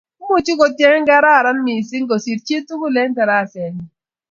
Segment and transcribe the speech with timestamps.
[0.23, 3.85] Imuchi kotyen kekararan mising kosiir chit ake tukul eng tarasenyi